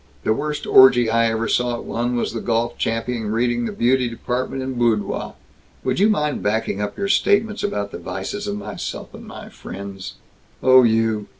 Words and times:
The 0.23 0.33
worst 0.33 0.65
orgy 0.65 1.11
I 1.11 1.27
ever 1.29 1.47
saw 1.47 1.75
at 1.75 1.83
one 1.83 2.15
was 2.15 2.33
the 2.33 2.41
golf 2.41 2.75
champion 2.79 3.31
reading 3.31 3.65
the 3.65 3.71
beauty 3.71 4.09
department 4.09 4.63
in 4.63 4.73
Boudoir. 4.73 5.35
Would 5.83 5.99
you 5.99 6.09
mind 6.09 6.41
backing 6.41 6.81
up 6.81 6.97
your 6.97 7.07
statements 7.07 7.61
about 7.61 7.91
the 7.91 7.99
vices 7.99 8.47
of 8.47 8.57
myself 8.57 9.13
and 9.13 9.27
my 9.27 9.49
friends" 9.49 10.15
"Oh, 10.63 10.81
you. 10.81 11.27